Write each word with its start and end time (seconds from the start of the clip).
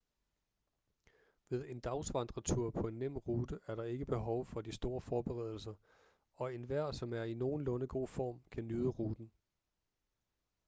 ved 1.49 1.65
en 1.69 1.79
dagsvandretur 1.79 2.71
på 2.71 2.87
en 2.87 2.93
nem 2.99 3.17
rute 3.17 3.59
er 3.67 3.75
der 3.75 3.83
ikke 3.83 4.05
behov 4.05 4.45
for 4.45 4.61
de 4.61 4.71
store 4.71 5.01
forberedelser 5.01 5.73
og 6.35 6.53
enhver 6.55 6.91
som 6.91 7.13
er 7.13 7.23
i 7.23 7.33
nogenlunde 7.33 7.87
god 7.87 8.07
form 8.07 8.41
kan 8.51 8.67
nyde 8.67 8.93
turen 8.93 9.31